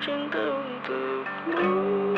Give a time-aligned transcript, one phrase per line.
[0.00, 2.09] watching the blue.